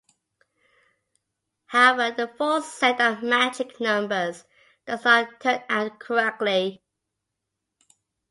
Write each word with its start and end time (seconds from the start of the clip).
However 1.67 2.09
the 2.09 2.27
full 2.27 2.63
set 2.63 2.99
of 2.99 3.21
magic 3.21 3.79
numbers 3.79 4.45
does 4.87 5.05
not 5.05 5.39
turn 5.39 5.61
out 5.69 5.99
correctly. 5.99 6.81